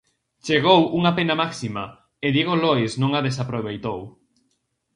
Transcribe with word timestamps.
Chegou 0.45 0.81
unha 0.97 1.11
pena 1.17 1.35
máxima 1.41 1.83
e 2.25 2.27
Diego 2.35 2.55
Lois 2.63 2.91
non 3.01 3.11
a 3.13 3.21
desaproveitou. 3.27 3.99